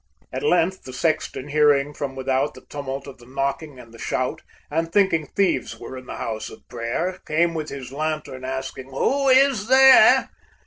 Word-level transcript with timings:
At 0.33 0.41
length 0.41 0.85
the 0.85 0.93
sexton 0.93 1.49
hearing 1.49 1.93
from 1.93 2.15
without 2.15 2.55
The 2.55 2.61
tumult 2.67 3.05
of 3.05 3.19
the 3.19 3.27
knocking 3.27 3.77
and 3.79 3.93
the 3.93 3.99
shout, 3.99 4.41
And 4.71 4.91
thinking 4.91 5.27
thieves 5.35 5.77
were 5.79 5.95
in 5.95 6.07
the 6.07 6.15
house 6.15 6.49
of 6.49 6.67
prayer, 6.67 7.19
Came 7.27 7.53
with 7.53 7.69
his 7.69 7.91
lantern 7.91 8.43
asking, 8.43 8.89
"Who 8.89 9.27
is 9.29 9.67
there?" 9.67 10.31